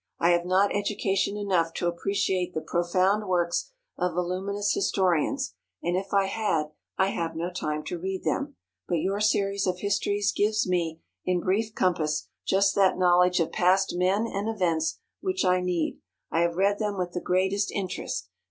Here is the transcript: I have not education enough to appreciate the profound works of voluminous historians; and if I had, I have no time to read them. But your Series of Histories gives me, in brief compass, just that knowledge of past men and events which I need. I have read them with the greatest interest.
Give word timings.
I 0.17 0.31
have 0.31 0.45
not 0.47 0.75
education 0.75 1.37
enough 1.37 1.73
to 1.75 1.85
appreciate 1.87 2.55
the 2.55 2.61
profound 2.61 3.27
works 3.27 3.69
of 3.99 4.15
voluminous 4.15 4.73
historians; 4.73 5.53
and 5.83 5.95
if 5.95 6.11
I 6.11 6.25
had, 6.25 6.71
I 6.97 7.09
have 7.09 7.35
no 7.35 7.51
time 7.51 7.83
to 7.83 7.99
read 7.99 8.23
them. 8.23 8.55
But 8.87 8.95
your 8.95 9.19
Series 9.21 9.67
of 9.67 9.77
Histories 9.81 10.33
gives 10.35 10.67
me, 10.67 11.01
in 11.23 11.39
brief 11.39 11.75
compass, 11.75 12.29
just 12.47 12.73
that 12.73 12.97
knowledge 12.97 13.39
of 13.39 13.51
past 13.51 13.93
men 13.95 14.25
and 14.25 14.49
events 14.49 14.97
which 15.19 15.45
I 15.45 15.61
need. 15.61 15.99
I 16.31 16.39
have 16.39 16.55
read 16.55 16.79
them 16.79 16.97
with 16.97 17.11
the 17.11 17.21
greatest 17.21 17.69
interest. 17.69 18.27